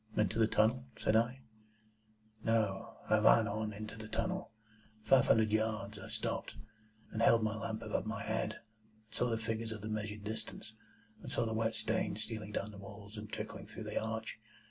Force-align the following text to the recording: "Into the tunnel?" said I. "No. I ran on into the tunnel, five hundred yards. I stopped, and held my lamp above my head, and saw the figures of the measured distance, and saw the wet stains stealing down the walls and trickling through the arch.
"Into 0.17 0.39
the 0.39 0.47
tunnel?" 0.47 0.85
said 0.97 1.15
I. 1.15 1.41
"No. 2.43 2.97
I 3.07 3.19
ran 3.19 3.47
on 3.47 3.71
into 3.71 3.95
the 3.97 4.07
tunnel, 4.07 4.51
five 5.03 5.27
hundred 5.27 5.51
yards. 5.51 5.99
I 5.99 6.09
stopped, 6.09 6.55
and 7.11 7.21
held 7.21 7.43
my 7.43 7.55
lamp 7.55 7.83
above 7.83 8.07
my 8.07 8.23
head, 8.23 8.53
and 8.53 8.61
saw 9.11 9.29
the 9.29 9.37
figures 9.37 9.71
of 9.71 9.81
the 9.81 9.89
measured 9.89 10.23
distance, 10.23 10.73
and 11.21 11.31
saw 11.31 11.45
the 11.45 11.53
wet 11.53 11.75
stains 11.75 12.23
stealing 12.23 12.51
down 12.51 12.71
the 12.71 12.79
walls 12.79 13.15
and 13.15 13.29
trickling 13.31 13.67
through 13.67 13.83
the 13.83 14.03
arch. 14.03 14.39